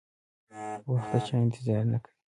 [0.91, 2.15] وخت د چا انتظار نه کوي.